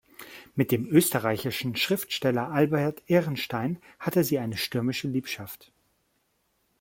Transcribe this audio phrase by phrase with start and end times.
[0.55, 5.71] Mit dem österreichischen Schriftsteller Albert Ehrenstein hatte sie eine stürmische Liebschaft.